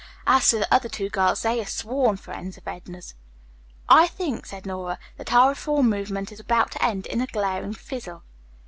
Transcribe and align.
As 0.25 0.49
to 0.49 0.57
the 0.57 0.73
other 0.73 0.89
two 0.89 1.09
girls, 1.11 1.43
they 1.43 1.61
are 1.61 1.65
sworn 1.67 2.17
friends 2.17 2.57
of 2.57 2.67
Edna's." 2.67 3.13
"I 3.87 4.07
think," 4.07 4.47
said 4.47 4.65
Nora, 4.65 4.97
"that 5.17 5.31
our 5.31 5.49
reform 5.49 5.91
movement 5.91 6.31
is 6.31 6.39
about 6.39 6.71
to 6.71 6.83
end 6.83 7.05
in 7.05 7.21
a 7.21 7.27
glaring 7.27 7.75
fizzle." 7.75 8.23